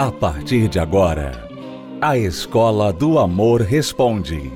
[0.00, 1.46] A partir de agora,
[2.00, 4.50] a Escola do Amor Responde.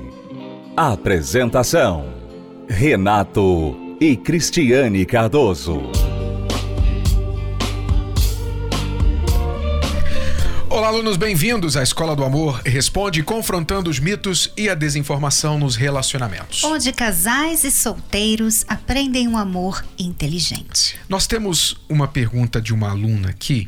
[0.75, 2.15] Apresentação:
[2.67, 5.83] Renato e Cristiane Cardoso.
[10.67, 15.75] Olá, alunos, bem-vindos à Escola do Amor Responde, confrontando os mitos e a desinformação nos
[15.75, 16.63] relacionamentos.
[16.63, 20.97] Onde casais e solteiros aprendem um amor inteligente.
[21.07, 23.67] Nós temos uma pergunta de uma aluna aqui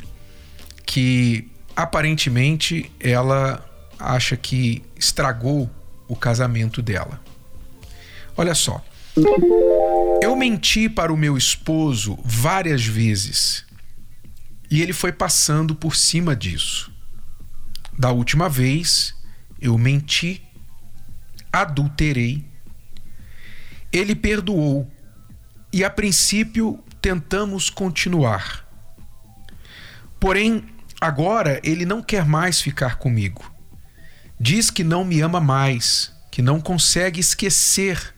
[0.84, 3.64] que aparentemente ela
[4.00, 5.70] acha que estragou
[6.08, 7.22] o casamento dela.
[8.36, 8.84] Olha só.
[10.20, 13.64] Eu menti para o meu esposo várias vezes
[14.72, 16.92] e ele foi passando por cima disso.
[17.96, 19.16] Da última vez,
[19.62, 20.42] eu menti,
[21.54, 22.44] adulterei.
[23.92, 24.92] Ele perdoou
[25.72, 28.68] e, a princípio, tentamos continuar.
[30.20, 33.54] Porém, Agora ele não quer mais ficar comigo.
[34.40, 38.16] Diz que não me ama mais, que não consegue esquecer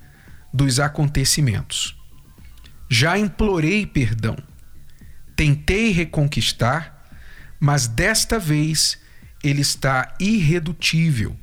[0.54, 1.98] dos acontecimentos.
[2.90, 4.38] Já implorei perdão.
[5.36, 7.06] Tentei reconquistar,
[7.60, 8.98] mas desta vez
[9.44, 11.38] ele está irredutível.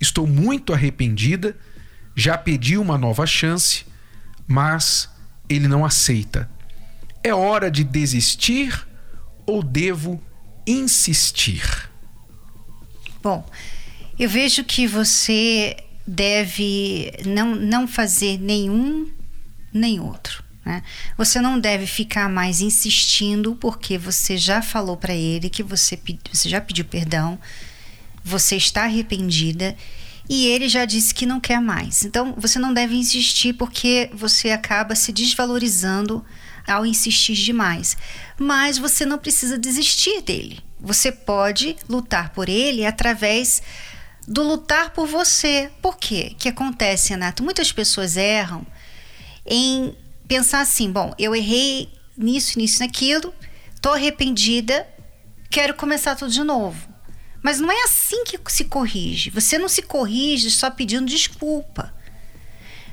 [0.00, 1.56] Estou muito arrependida,
[2.14, 3.84] já pedi uma nova chance,
[4.46, 5.08] mas
[5.48, 6.50] ele não aceita.
[7.22, 8.86] É hora de desistir
[9.46, 10.22] ou devo
[10.70, 11.90] insistir?
[13.22, 13.44] Bom,
[14.18, 15.76] eu vejo que você
[16.06, 19.08] deve não, não fazer nenhum
[19.72, 20.42] nem outro.
[20.64, 20.82] Né?
[21.16, 25.98] Você não deve ficar mais insistindo porque você já falou para ele que você,
[26.32, 27.38] você já pediu perdão,
[28.22, 29.76] você está arrependida
[30.28, 32.04] e ele já disse que não quer mais.
[32.04, 36.24] Então você não deve insistir porque você acaba se desvalorizando
[36.66, 37.96] ao insistir demais.
[38.38, 40.60] Mas você não precisa desistir dele.
[40.80, 43.62] Você pode lutar por ele através
[44.26, 45.70] do lutar por você.
[45.82, 46.34] Por quê?
[46.38, 47.42] Que acontece, Renato?
[47.42, 48.66] Muitas pessoas erram
[49.44, 49.94] em
[50.26, 53.34] pensar assim: bom, eu errei nisso, nisso, naquilo,
[53.80, 54.86] tô arrependida,
[55.50, 56.88] quero começar tudo de novo.
[57.42, 59.30] Mas não é assim que se corrige.
[59.30, 61.92] Você não se corrige só pedindo desculpa.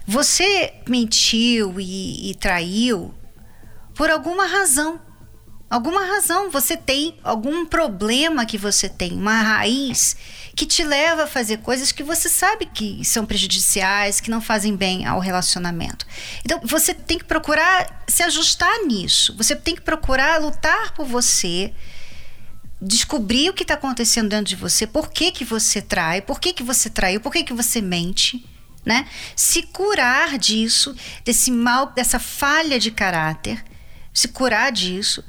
[0.05, 3.13] Você mentiu e, e traiu
[3.97, 5.01] por alguma razão.
[5.69, 10.15] Alguma razão, você tem algum problema que você tem, uma raiz
[10.55, 14.77] que te leva a fazer coisas que você sabe que são prejudiciais, que não fazem
[14.77, 16.07] bem ao relacionamento.
[16.45, 19.35] Então, você tem que procurar se ajustar nisso.
[19.35, 21.73] Você tem que procurar lutar por você,
[22.81, 26.53] descobrir o que está acontecendo dentro de você, por que, que você trai, por que,
[26.53, 28.47] que você traiu, por que, que você mente.
[28.85, 29.05] Né?
[29.35, 33.61] Se curar disso, desse mal, dessa falha de caráter
[34.17, 35.23] se curar disso,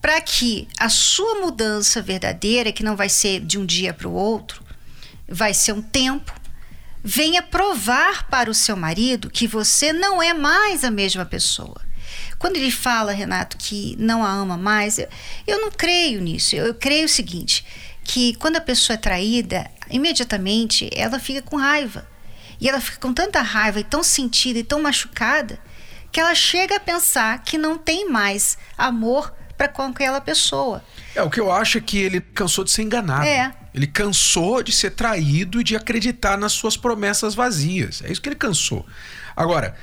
[0.00, 4.14] para que a sua mudança verdadeira, que não vai ser de um dia para o
[4.14, 4.64] outro,
[5.28, 6.32] vai ser um tempo,
[7.02, 11.78] venha provar para o seu marido que você não é mais a mesma pessoa.
[12.38, 15.08] Quando ele fala, Renato, que não a ama mais, eu,
[15.46, 16.56] eu não creio nisso.
[16.56, 17.62] Eu, eu creio o seguinte:
[18.02, 22.08] que quando a pessoa é traída, imediatamente ela fica com raiva.
[22.58, 25.58] E ela fica com tanta raiva e tão sentida e tão machucada
[26.14, 30.80] que ela chega a pensar que não tem mais amor para com aquela pessoa.
[31.12, 33.26] É, o que eu acho é que ele cansou de ser enganado.
[33.26, 33.52] É.
[33.74, 38.00] Ele cansou de ser traído e de acreditar nas suas promessas vazias.
[38.04, 38.86] É isso que ele cansou.
[39.34, 39.74] Agora,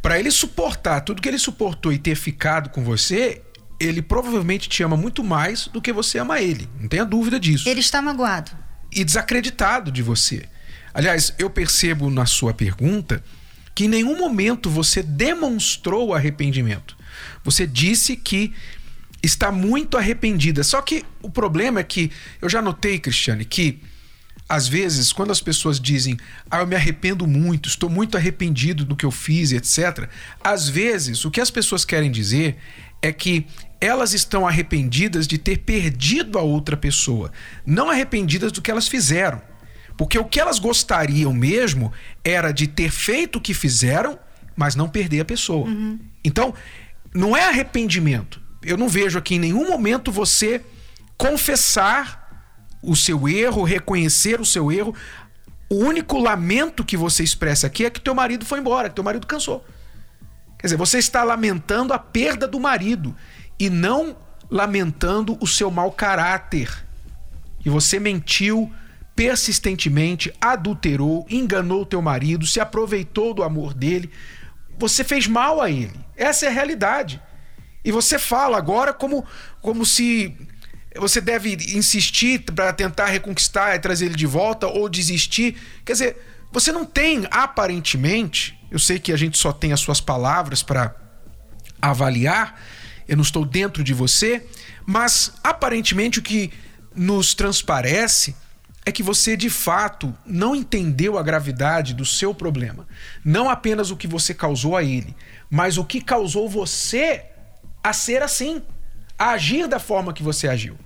[0.00, 3.42] para ele suportar tudo que ele suportou e ter ficado com você,
[3.78, 6.66] ele provavelmente te ama muito mais do que você ama ele.
[6.80, 7.68] Não tenha dúvida disso.
[7.68, 8.52] Ele está magoado.
[8.90, 10.48] E desacreditado de você.
[10.94, 13.22] Aliás, eu percebo na sua pergunta
[13.74, 16.96] que em nenhum momento você demonstrou arrependimento.
[17.42, 18.52] Você disse que
[19.22, 20.62] está muito arrependida.
[20.62, 23.80] Só que o problema é que eu já notei, Cristiane, que
[24.46, 26.18] às vezes, quando as pessoas dizem,
[26.50, 30.06] ah, eu me arrependo muito, estou muito arrependido do que eu fiz, etc.,
[30.42, 32.56] às vezes o que as pessoas querem dizer
[33.00, 33.46] é que
[33.80, 37.32] elas estão arrependidas de ter perdido a outra pessoa,
[37.64, 39.40] não arrependidas do que elas fizeram.
[39.96, 41.92] Porque o que elas gostariam mesmo
[42.24, 44.18] era de ter feito o que fizeram,
[44.56, 45.68] mas não perder a pessoa.
[45.68, 45.98] Uhum.
[46.24, 46.54] Então,
[47.14, 48.40] não é arrependimento.
[48.62, 50.60] Eu não vejo aqui em nenhum momento você
[51.16, 52.24] confessar
[52.82, 54.94] o seu erro, reconhecer o seu erro.
[55.70, 59.04] O único lamento que você expressa aqui é que teu marido foi embora, que teu
[59.04, 59.64] marido cansou.
[60.58, 63.14] Quer dizer, você está lamentando a perda do marido
[63.58, 64.16] e não
[64.50, 66.86] lamentando o seu mau caráter.
[67.64, 68.72] E você mentiu,
[69.14, 74.10] persistentemente adulterou, enganou teu marido, se aproveitou do amor dele,
[74.78, 75.94] você fez mal a ele.
[76.16, 77.20] Essa é a realidade.
[77.84, 79.24] E você fala agora como,
[79.60, 80.36] como se
[80.96, 85.56] você deve insistir para tentar reconquistar e trazer ele de volta ou desistir.
[85.84, 86.16] Quer dizer,
[86.50, 90.94] você não tem aparentemente, eu sei que a gente só tem as suas palavras para
[91.80, 92.60] avaliar,
[93.06, 94.46] eu não estou dentro de você,
[94.86, 96.52] mas aparentemente o que
[96.94, 98.34] nos transparece
[98.86, 102.86] é que você de fato não entendeu a gravidade do seu problema.
[103.24, 105.16] Não apenas o que você causou a ele,
[105.50, 107.24] mas o que causou você
[107.82, 108.62] a ser assim,
[109.18, 110.76] a agir da forma que você agiu.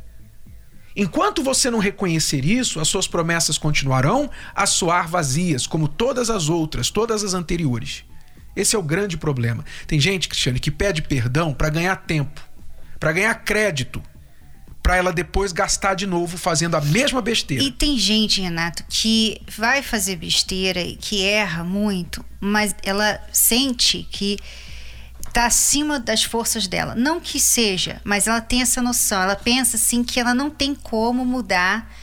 [0.95, 6.49] Enquanto você não reconhecer isso, as suas promessas continuarão a soar vazias, como todas as
[6.49, 8.05] outras, todas as anteriores.
[8.56, 9.65] Esse é o grande problema.
[9.87, 12.41] Tem gente, Cristiane, que pede perdão para ganhar tempo,
[12.99, 14.03] para ganhar crédito,
[14.88, 17.62] para ela depois gastar de novo fazendo a mesma besteira.
[17.62, 24.08] E tem gente, Renato, que vai fazer besteira e que erra muito, mas ela sente
[24.11, 24.38] que
[25.26, 26.94] está acima das forças dela.
[26.94, 29.20] Não que seja, mas ela tem essa noção.
[29.20, 31.94] Ela pensa assim que ela não tem como mudar.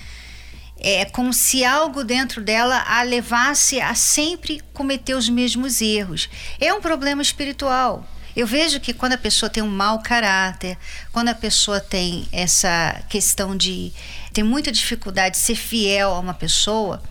[0.78, 6.30] É como se algo dentro dela a levasse a sempre cometer os mesmos erros.
[6.62, 8.08] É um problema espiritual.
[8.36, 10.78] Eu vejo que quando a pessoa tem um mau caráter,
[11.12, 13.94] quando a pessoa tem essa questão de
[14.34, 17.02] ter muita dificuldade de ser fiel a uma pessoa,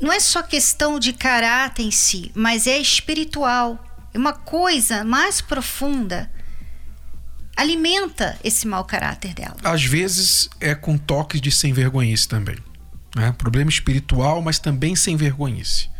[0.00, 3.82] não é só questão de caráter em si, mas é espiritual.
[4.12, 6.30] É uma coisa mais profunda
[7.56, 9.56] alimenta esse mau caráter dela.
[9.62, 12.56] Às vezes é com toques de sem vergonhice também.
[13.14, 13.32] Né?
[13.32, 15.91] Problema espiritual, mas também sem vergonhice.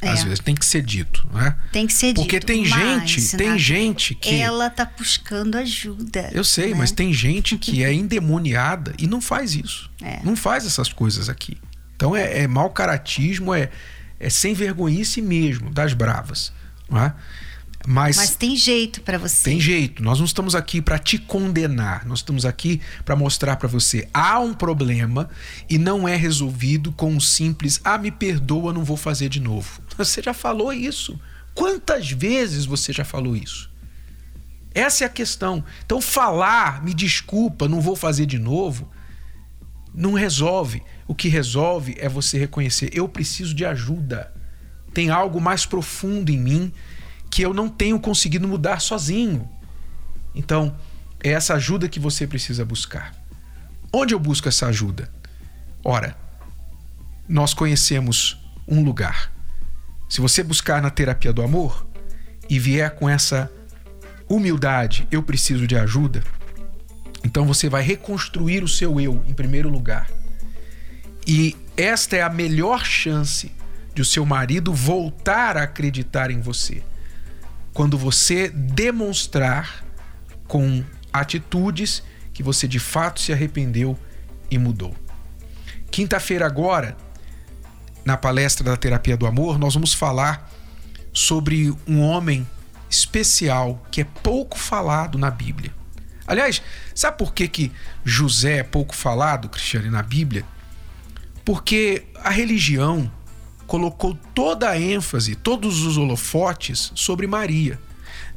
[0.00, 0.10] É.
[0.10, 1.56] Às vezes tem que ser dito, né?
[1.72, 2.20] Tem que ser dito.
[2.20, 6.30] Porque tem gente, tem gente que ela tá buscando ajuda.
[6.32, 6.76] Eu sei, né?
[6.78, 9.90] mas tem gente que é endemoniada e não faz isso.
[10.02, 10.20] É.
[10.22, 11.56] Não faz essas coisas aqui.
[11.94, 13.70] Então é, é mau caratismo, é,
[14.20, 16.52] é sem vergonhice mesmo, das bravas.
[16.90, 17.14] Não é?
[17.88, 19.44] Mas, Mas tem jeito para você.
[19.44, 20.02] Tem jeito.
[20.02, 22.04] Nós não estamos aqui para te condenar.
[22.04, 25.30] Nós estamos aqui para mostrar para você há um problema
[25.70, 29.80] e não é resolvido com um simples ah, me perdoa, não vou fazer de novo.
[29.96, 31.18] Você já falou isso.
[31.54, 33.70] Quantas vezes você já falou isso?
[34.74, 35.64] Essa é a questão.
[35.86, 38.90] Então falar, me desculpa, não vou fazer de novo,
[39.94, 40.82] não resolve.
[41.08, 44.30] O que resolve é você reconhecer, eu preciso de ajuda.
[44.92, 46.72] Tem algo mais profundo em mim
[47.36, 49.46] que eu não tenho conseguido mudar sozinho.
[50.34, 50.74] Então,
[51.22, 53.14] é essa ajuda que você precisa buscar.
[53.92, 55.12] Onde eu busco essa ajuda?
[55.84, 56.16] Ora,
[57.28, 59.30] nós conhecemos um lugar.
[60.08, 61.86] Se você buscar na terapia do amor
[62.48, 63.52] e vier com essa
[64.26, 66.24] humildade, eu preciso de ajuda,
[67.22, 70.08] então você vai reconstruir o seu eu em primeiro lugar.
[71.26, 73.52] E esta é a melhor chance
[73.94, 76.82] de o seu marido voltar a acreditar em você
[77.76, 79.84] quando você demonstrar
[80.48, 80.82] com
[81.12, 82.02] atitudes
[82.32, 83.98] que você de fato se arrependeu
[84.50, 84.96] e mudou.
[85.90, 86.96] Quinta-feira, agora,
[88.02, 90.50] na palestra da Terapia do Amor, nós vamos falar
[91.12, 92.48] sobre um homem
[92.88, 95.70] especial que é pouco falado na Bíblia.
[96.26, 96.62] Aliás,
[96.94, 97.70] sabe por que, que
[98.02, 100.46] José é pouco falado, Cristiane, na Bíblia?
[101.44, 103.12] Porque a religião
[103.66, 107.78] colocou toda a ênfase, todos os holofotes sobre Maria.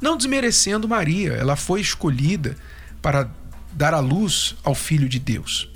[0.02, 2.56] Não desmerecendo Maria, ela foi escolhida
[3.02, 3.30] para
[3.72, 5.70] dar a luz ao Filho de Deus.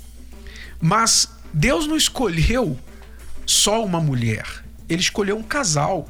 [0.80, 2.78] Mas Deus não escolheu
[3.46, 6.08] só uma mulher, ele escolheu um casal.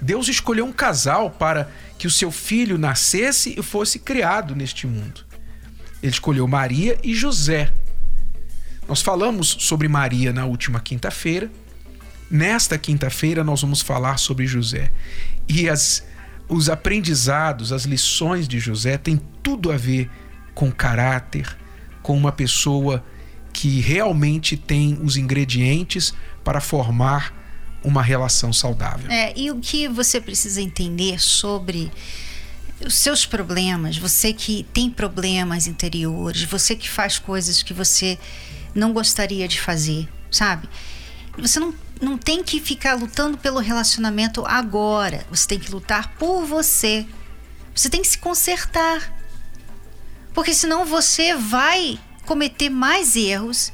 [0.00, 5.24] Deus escolheu um casal para que o seu filho nascesse e fosse criado neste mundo.
[6.02, 7.72] Ele escolheu Maria e José.
[8.88, 11.48] Nós falamos sobre Maria na última quinta-feira
[12.32, 14.90] Nesta quinta-feira nós vamos falar sobre José.
[15.46, 16.02] E as,
[16.48, 20.10] os aprendizados, as lições de José têm tudo a ver
[20.54, 21.54] com caráter,
[22.02, 23.04] com uma pessoa
[23.52, 27.34] que realmente tem os ingredientes para formar
[27.84, 29.10] uma relação saudável.
[29.10, 31.92] É, e o que você precisa entender sobre
[32.82, 38.18] os seus problemas, você que tem problemas interiores, você que faz coisas que você
[38.74, 40.66] não gostaria de fazer, sabe?
[41.38, 45.24] Você não não tem que ficar lutando pelo relacionamento agora.
[45.30, 47.06] Você tem que lutar por você.
[47.72, 49.16] Você tem que se consertar.
[50.34, 53.72] Porque senão você vai cometer mais erros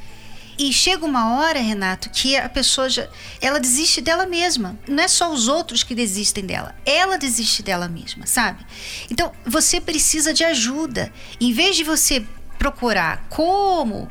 [0.58, 3.08] e chega uma hora, Renato, que a pessoa já,
[3.40, 4.78] ela desiste dela mesma.
[4.86, 8.66] Não é só os outros que desistem dela, ela desiste dela mesma, sabe?
[9.08, 11.12] Então, você precisa de ajuda.
[11.40, 12.26] Em vez de você
[12.58, 14.10] procurar como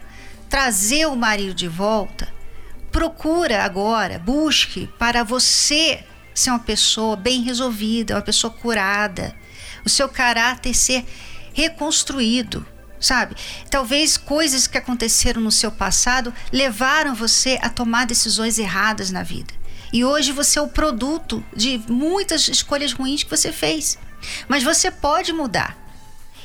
[0.50, 2.37] trazer o marido de volta,
[2.98, 9.36] procura agora, busque para você ser uma pessoa bem resolvida, uma pessoa curada,
[9.86, 11.06] o seu caráter ser
[11.54, 12.66] reconstruído.
[13.00, 13.36] sabe?
[13.70, 19.54] Talvez coisas que aconteceram no seu passado levaram você a tomar decisões erradas na vida.
[19.94, 24.00] E hoje você é o produto de muitas escolhas ruins que você fez.
[24.48, 25.77] Mas você pode mudar.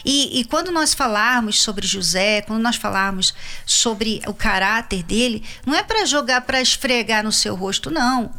[0.04, 5.75] E, e, quando nós falarmos sobre José, quando nós falarmos sobre o caráter dele, não
[5.75, 8.30] é para jogar, para esfregar no seu rosto, não.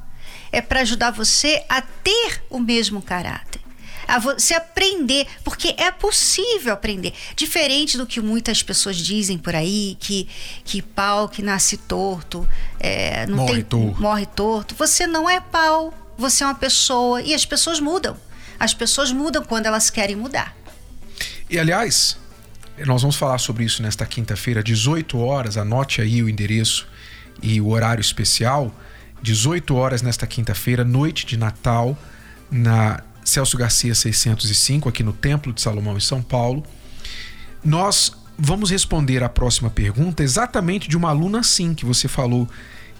[0.51, 3.63] É para ajudar você a ter o mesmo caráter
[4.07, 7.13] a você aprender, porque é possível aprender.
[7.35, 10.27] Diferente do que muitas pessoas dizem por aí, que,
[10.63, 12.47] que pau que nasce torto,
[12.79, 14.01] é, não morre tem, torto.
[14.01, 14.75] morre torto.
[14.75, 18.17] Você não é pau, você é uma pessoa e as pessoas mudam.
[18.59, 20.55] As pessoas mudam quando elas querem mudar.
[21.53, 22.17] E aliás,
[22.83, 25.55] nós vamos falar sobre isso nesta quinta-feira, 18 horas.
[25.55, 26.87] Anote aí o endereço
[27.43, 28.75] e o horário especial.
[29.21, 31.95] 18 horas nesta quinta-feira, noite de Natal,
[32.49, 36.65] na Celso Garcia 605, aqui no Templo de Salomão, em São Paulo.
[37.63, 42.49] Nós vamos responder a próxima pergunta exatamente de uma aluna assim, que você falou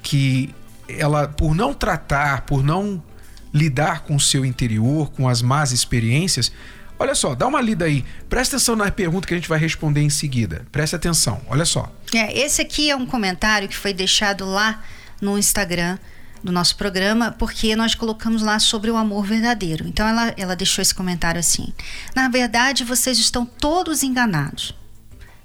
[0.03, 0.53] que
[0.87, 3.03] ela, por não tratar, por não
[3.51, 6.51] lidar com o seu interior, com as más experiências,
[6.99, 8.05] Olha só, dá uma lida aí.
[8.29, 10.65] Presta atenção na pergunta que a gente vai responder em seguida.
[10.71, 11.91] Presta atenção, olha só.
[12.13, 14.81] É, esse aqui é um comentário que foi deixado lá
[15.19, 15.97] no Instagram
[16.43, 19.87] do nosso programa, porque nós colocamos lá sobre o amor verdadeiro.
[19.87, 21.73] Então ela, ela deixou esse comentário assim:
[22.15, 24.75] Na verdade, vocês estão todos enganados.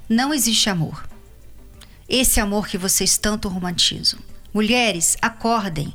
[0.09, 1.09] Não existe amor.
[2.09, 4.19] Esse amor que vocês tanto romantizam.
[4.53, 5.95] Mulheres, acordem.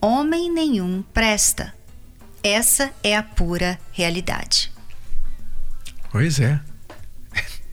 [0.00, 1.74] Homem nenhum presta.
[2.42, 4.72] Essa é a pura realidade.
[6.12, 6.60] Pois é.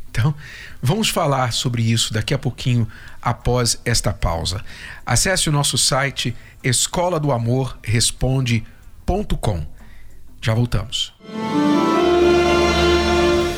[0.09, 0.33] Então,
[0.81, 2.87] vamos falar sobre isso daqui a pouquinho
[3.21, 4.63] após esta pausa.
[5.05, 9.65] Acesse o nosso site escola do amor responde.com.
[10.41, 11.13] Já voltamos.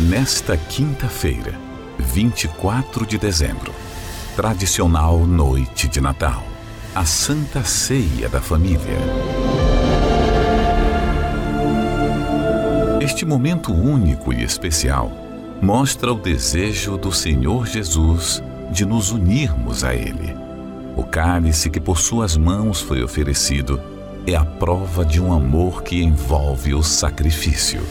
[0.01, 1.53] Nesta quinta-feira,
[1.97, 3.73] 24 de dezembro,
[4.35, 6.43] tradicional noite de Natal,
[6.93, 8.97] a Santa Ceia da Família.
[13.11, 15.11] Este momento único e especial
[15.61, 18.41] mostra o desejo do Senhor Jesus
[18.71, 20.33] de nos unirmos a Ele.
[20.95, 23.81] O cálice que por suas mãos foi oferecido
[24.25, 27.85] é a prova de um amor que envolve o sacrifício.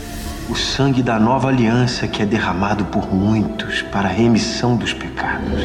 [0.49, 5.61] O sangue da nova aliança que é derramado por muitos para a remissão dos pecados.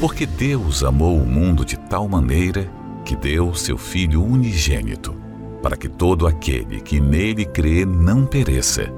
[0.00, 2.70] Porque Deus amou o mundo de tal maneira
[3.04, 5.27] que deu seu Filho unigênito,
[5.68, 8.90] para que todo aquele que nele crê não pereça,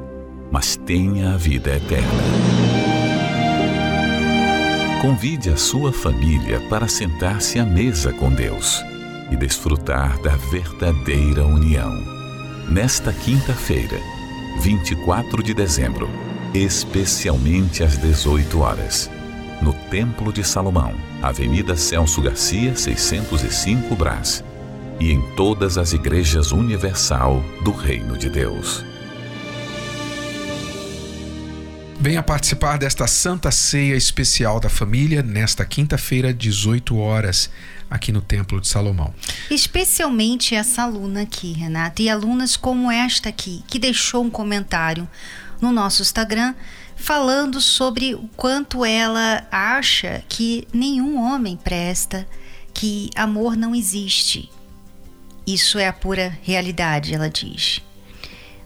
[0.52, 2.08] mas tenha a vida eterna.
[5.02, 8.80] Convide a sua família para sentar-se à mesa com Deus
[9.32, 11.90] e desfrutar da verdadeira união.
[12.68, 13.98] Nesta quinta-feira,
[14.60, 16.08] 24 de dezembro,
[16.54, 19.10] especialmente às 18 horas,
[19.60, 24.44] no Templo de Salomão, Avenida Celso Garcia, 605 Brás,
[25.00, 28.84] e em todas as igrejas universal do Reino de Deus.
[31.98, 37.50] Venha participar desta Santa Ceia especial da família nesta quinta-feira, 18 horas,
[37.90, 39.12] aqui no Templo de Salomão.
[39.50, 45.06] Especialmente essa aluna aqui, Renata, e alunas como esta aqui, que deixou um comentário
[45.60, 46.54] no nosso Instagram
[46.96, 52.26] falando sobre o quanto ela acha que nenhum homem presta,
[52.72, 54.50] que amor não existe.
[55.46, 57.80] Isso é a pura realidade, ela diz.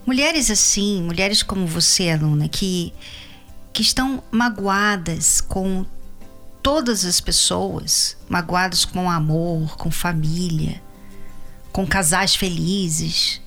[0.06, 2.92] Mulheres assim, mulheres como você, aluna, que
[3.72, 5.84] que estão magoadas com
[6.62, 10.80] todas as pessoas, magoadas com amor, com família,
[11.72, 13.42] com casais felizes,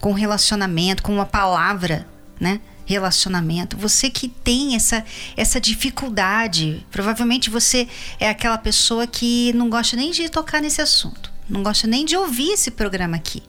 [0.00, 2.08] com relacionamento, com uma palavra,
[2.40, 2.60] né?
[2.86, 3.76] Relacionamento.
[3.76, 5.04] Você que tem essa
[5.36, 7.86] essa dificuldade, provavelmente você
[8.18, 12.16] é aquela pessoa que não gosta nem de tocar nesse assunto, não gosta nem de
[12.16, 13.42] ouvir esse programa aqui.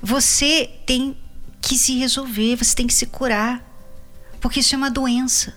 [0.00, 1.16] Você tem
[1.60, 3.62] que se resolver, você tem que se curar.
[4.40, 5.54] Porque isso é uma doença.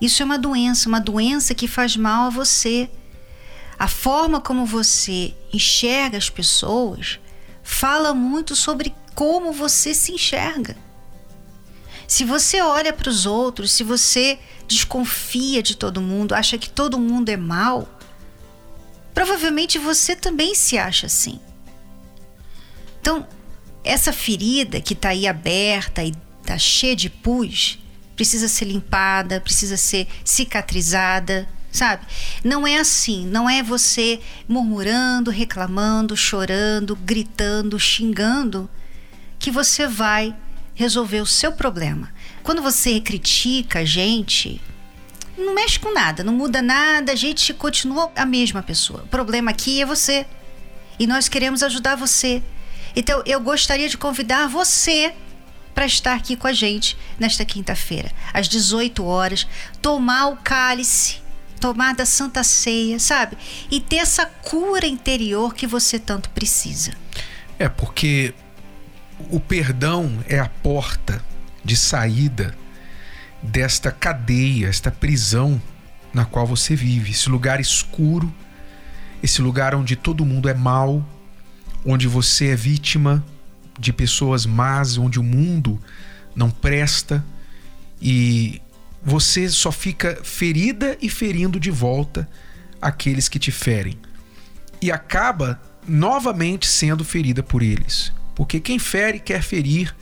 [0.00, 2.90] Isso é uma doença, uma doença que faz mal a você.
[3.78, 7.18] A forma como você enxerga as pessoas
[7.62, 10.76] fala muito sobre como você se enxerga.
[12.06, 16.98] Se você olha para os outros, se você desconfia de todo mundo, acha que todo
[16.98, 17.88] mundo é mal,
[19.14, 21.40] provavelmente você também se acha assim.
[23.00, 23.26] Então,
[23.84, 27.78] essa ferida que está aí aberta e está cheia de pus,
[28.14, 32.06] precisa ser limpada, precisa ser cicatrizada, sabe?
[32.44, 38.70] Não é assim, não é você murmurando, reclamando, chorando, gritando, xingando
[39.38, 40.36] que você vai
[40.74, 42.12] resolver o seu problema.
[42.42, 44.60] Quando você critica a gente,
[45.36, 49.02] não mexe com nada, não muda nada, a gente continua a mesma pessoa.
[49.02, 50.26] O problema aqui é você.
[50.98, 52.42] E nós queremos ajudar você.
[52.94, 55.14] Então eu gostaria de convidar você
[55.74, 59.46] para estar aqui com a gente nesta quinta-feira, às 18 horas,
[59.80, 61.22] tomar o cálice,
[61.58, 63.38] tomar da Santa Ceia, sabe?
[63.70, 66.92] E ter essa cura interior que você tanto precisa.
[67.58, 68.34] É, porque
[69.30, 71.24] o perdão é a porta
[71.64, 72.54] de saída
[73.42, 75.60] desta cadeia, esta prisão
[76.12, 78.32] na qual você vive, esse lugar escuro,
[79.22, 81.04] esse lugar onde todo mundo é mal,
[81.84, 83.24] onde você é vítima
[83.78, 85.80] de pessoas más, onde o mundo
[86.34, 87.24] não presta
[88.00, 88.60] e
[89.02, 92.28] você só fica ferida e ferindo de volta
[92.80, 93.98] aqueles que te ferem.
[94.80, 99.94] E acaba novamente sendo ferida por eles, porque quem fere quer ferir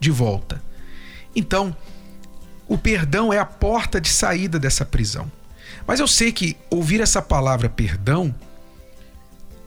[0.00, 0.62] de volta.
[1.34, 1.74] Então,
[2.72, 5.30] o perdão é a porta de saída dessa prisão.
[5.86, 8.34] Mas eu sei que ouvir essa palavra perdão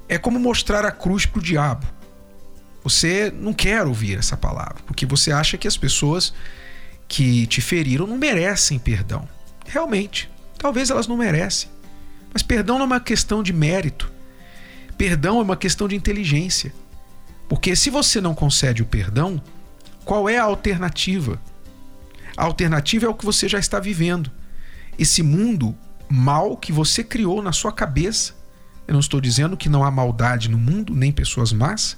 [0.09, 1.85] é como mostrar a cruz para o diabo.
[2.83, 6.33] Você não quer ouvir essa palavra, porque você acha que as pessoas
[7.07, 9.29] que te feriram não merecem perdão.
[9.67, 11.69] Realmente, talvez elas não merecem.
[12.33, 14.11] Mas perdão não é uma questão de mérito.
[14.97, 16.73] Perdão é uma questão de inteligência.
[17.47, 19.39] Porque se você não concede o perdão,
[20.03, 21.39] qual é a alternativa?
[22.35, 24.31] A alternativa é o que você já está vivendo.
[24.97, 25.75] Esse mundo
[26.09, 28.33] mal que você criou na sua cabeça.
[28.87, 31.97] Eu não estou dizendo que não há maldade no mundo, nem pessoas más,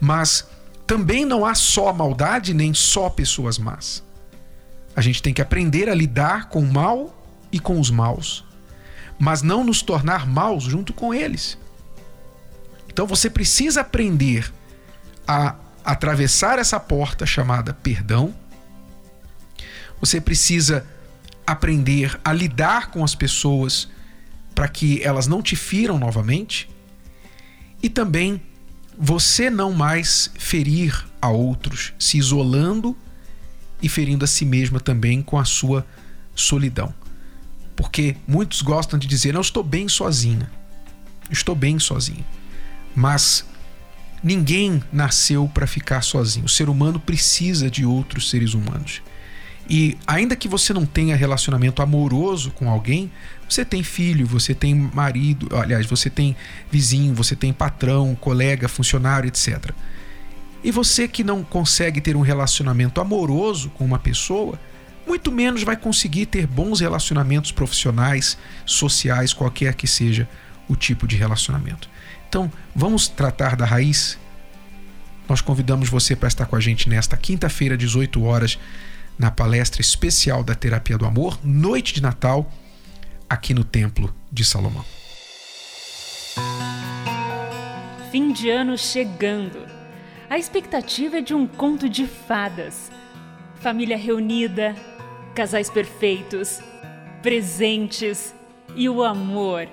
[0.00, 0.48] mas
[0.86, 4.02] também não há só maldade nem só pessoas más.
[4.94, 7.14] A gente tem que aprender a lidar com o mal
[7.52, 8.44] e com os maus,
[9.18, 11.58] mas não nos tornar maus junto com eles.
[12.88, 14.52] Então você precisa aprender
[15.28, 15.54] a
[15.84, 18.34] atravessar essa porta chamada perdão.
[20.00, 20.86] Você precisa
[21.46, 23.88] aprender a lidar com as pessoas
[24.54, 26.68] para que elas não te firam novamente.
[27.82, 28.40] E também
[28.98, 32.96] você não mais ferir a outros, se isolando
[33.82, 35.86] e ferindo a si mesma também com a sua
[36.34, 36.92] solidão.
[37.76, 40.50] Porque muitos gostam de dizer: "Não estou bem sozinha".
[41.30, 42.24] Estou bem sozinho.
[42.94, 43.44] Mas
[44.22, 46.46] ninguém nasceu para ficar sozinho.
[46.46, 49.02] O ser humano precisa de outros seres humanos.
[49.68, 53.10] E ainda que você não tenha relacionamento amoroso com alguém,
[53.48, 56.36] você tem filho, você tem marido, aliás, você tem
[56.70, 59.72] vizinho, você tem patrão, colega, funcionário, etc.
[60.62, 64.58] E você que não consegue ter um relacionamento amoroso com uma pessoa,
[65.06, 70.28] muito menos vai conseguir ter bons relacionamentos profissionais, sociais, qualquer que seja
[70.68, 71.88] o tipo de relacionamento.
[72.28, 74.18] Então, vamos tratar da raiz?
[75.28, 78.58] Nós convidamos você para estar com a gente nesta quinta-feira, 18 horas
[79.18, 82.50] na palestra especial da Terapia do Amor, noite de Natal,
[83.28, 84.84] aqui no Templo de Salomão.
[88.10, 89.66] Fim de ano chegando.
[90.28, 92.90] A expectativa é de um conto de fadas.
[93.56, 94.74] Família reunida,
[95.34, 96.60] casais perfeitos,
[97.22, 98.34] presentes
[98.74, 99.68] e o amor.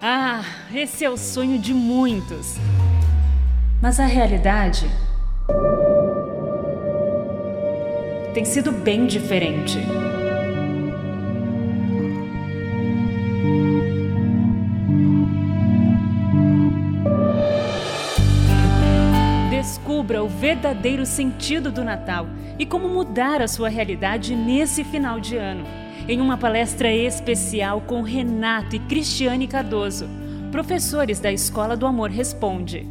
[0.00, 2.54] Ah, esse é o sonho de muitos.
[3.80, 4.88] Mas a realidade
[8.38, 9.80] tem sido bem diferente.
[19.50, 25.36] Descubra o verdadeiro sentido do Natal e como mudar a sua realidade nesse final de
[25.36, 25.64] ano.
[26.06, 30.08] Em uma palestra especial com Renato e Cristiane Cardoso,
[30.52, 32.86] professores da Escola do Amor Responde.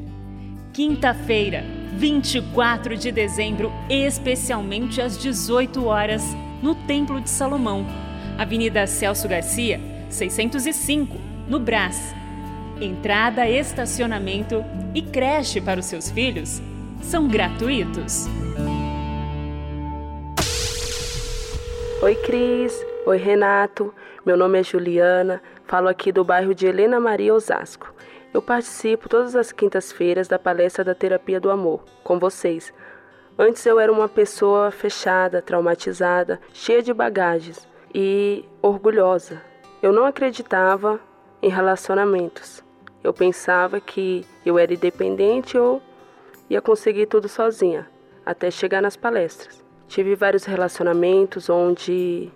[0.73, 6.23] Quinta-feira, 24 de dezembro, especialmente às 18 horas,
[6.61, 7.85] no Templo de Salomão,
[8.37, 12.13] Avenida Celso Garcia, 605, no Brás.
[12.79, 16.61] Entrada, estacionamento e creche para os seus filhos
[17.01, 18.27] são gratuitos.
[22.01, 22.85] Oi, Cris.
[23.05, 23.93] Oi, Renato.
[24.25, 25.41] Meu nome é Juliana.
[25.65, 27.93] Falo aqui do bairro de Helena Maria Osasco.
[28.33, 32.73] Eu participo todas as quintas-feiras da palestra da Terapia do Amor com vocês.
[33.39, 39.41] Antes eu era uma pessoa fechada, traumatizada, cheia de bagagens e orgulhosa.
[39.81, 40.99] Eu não acreditava
[41.41, 42.61] em relacionamentos.
[43.01, 45.81] Eu pensava que eu era independente ou
[46.49, 47.87] ia conseguir tudo sozinha,
[48.25, 49.63] até chegar nas palestras.
[49.87, 52.29] Tive vários relacionamentos onde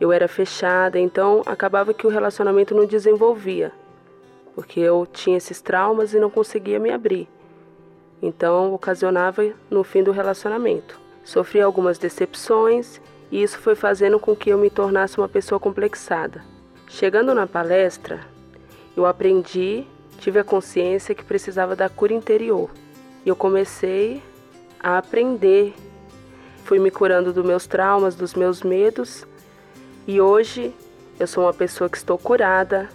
[0.00, 3.72] eu era fechada, então acabava que o relacionamento não desenvolvia
[4.54, 7.28] porque eu tinha esses traumas e não conseguia me abrir.
[8.20, 11.00] Então, ocasionava no fim do relacionamento.
[11.24, 16.44] Sofri algumas decepções e isso foi fazendo com que eu me tornasse uma pessoa complexada.
[16.88, 18.20] Chegando na palestra,
[18.96, 19.86] eu aprendi,
[20.18, 22.70] tive a consciência que precisava da cura interior.
[23.24, 24.22] E eu comecei
[24.78, 25.74] a aprender.
[26.64, 29.26] Fui me curando dos meus traumas, dos meus medos,
[30.06, 30.74] e hoje
[31.18, 32.88] eu sou uma pessoa que estou curada.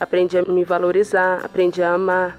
[0.00, 2.38] Aprendi a me valorizar, aprendi a amar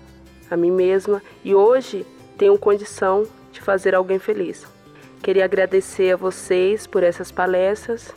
[0.50, 2.06] a mim mesma e hoje
[2.38, 4.66] tenho condição de fazer alguém feliz.
[5.22, 8.14] Queria agradecer a vocês por essas palestras.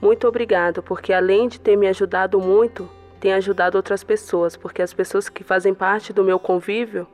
[0.00, 2.88] Muito obrigado, porque além de ter me ajudado muito,
[3.20, 7.06] tem ajudado outras pessoas, porque as pessoas que fazem parte do meu convívio,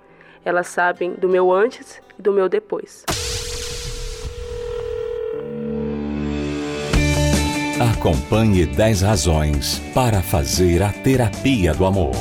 [0.45, 3.05] elas sabem do meu antes e do meu depois.
[7.81, 12.13] Acompanhe 10 razões para fazer a terapia do amor.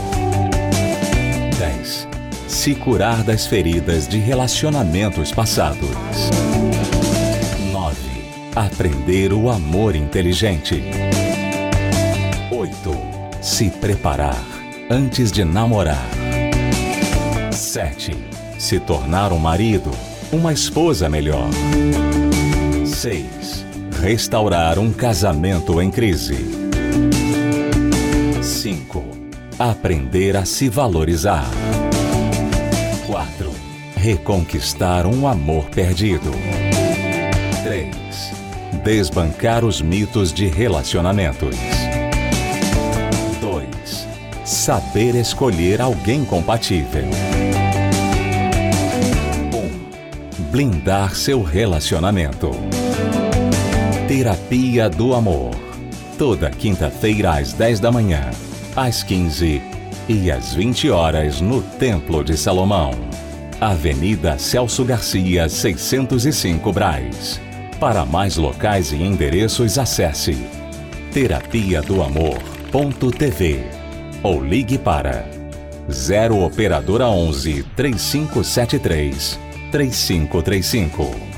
[1.57, 2.07] 10.
[2.47, 5.89] Se curar das feridas de relacionamentos passados.
[8.55, 10.83] Aprender o amor inteligente.
[12.51, 12.71] 8.
[13.41, 14.43] Se preparar
[14.89, 16.05] antes de namorar.
[17.49, 18.13] 7.
[18.59, 19.89] Se tornar um marido,
[20.33, 21.49] uma esposa melhor.
[22.85, 23.40] 6.
[24.01, 26.35] Restaurar um casamento em crise.
[28.41, 29.05] 5.
[29.59, 31.45] Aprender a se valorizar.
[33.05, 33.51] 4.
[33.95, 36.31] Reconquistar um amor perdido.
[37.63, 37.95] 3
[38.83, 41.55] Desbancar os mitos de relacionamentos.
[43.39, 44.07] 2.
[44.43, 47.05] Saber escolher alguém compatível.
[49.53, 49.57] 1.
[49.57, 52.49] Um, blindar seu relacionamento.
[54.11, 55.55] Terapia do Amor.
[56.17, 58.29] Toda quinta-feira às 10 da manhã,
[58.75, 59.61] às 15
[60.09, 62.91] e às 20 horas no Templo de Salomão.
[63.61, 67.39] Avenida Celso Garcia, 605 Braz.
[67.79, 70.35] Para mais locais e endereços, acesse
[71.13, 73.63] terapia do amor.tv
[74.21, 75.25] ou ligue para
[75.89, 79.39] 0 operadora 11 3573
[79.71, 81.30] 3535.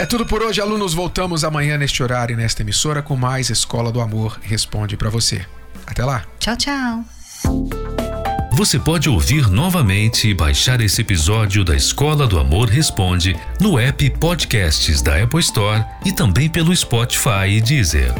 [0.00, 0.94] É tudo por hoje, alunos.
[0.94, 5.44] Voltamos amanhã neste horário e nesta emissora com mais Escola do Amor Responde para você.
[5.86, 6.24] Até lá.
[6.38, 7.04] Tchau, tchau.
[8.54, 14.08] Você pode ouvir novamente e baixar esse episódio da Escola do Amor Responde no app
[14.18, 18.14] Podcasts da Apple Store e também pelo Spotify e Deezer.